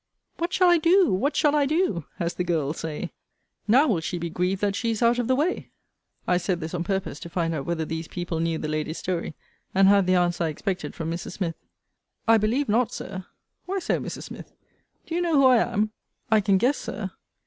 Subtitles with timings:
[0.37, 1.13] What shall I do!
[1.13, 2.05] what shall I do!
[2.19, 3.11] as the girls say.
[3.67, 5.69] Now will she be grieved that she is out of the way.
[6.27, 9.35] I said this on purpose to find out whether these people knew the lady's story;
[9.75, 11.33] and had the answer I expected from Mrs.
[11.33, 11.55] Smith
[12.27, 13.27] I believe not, Sir.
[13.67, 14.23] Why so, Mrs.
[14.23, 14.51] Smith?
[15.05, 15.91] Do you know who I am?
[16.31, 17.11] I can guess, Sir.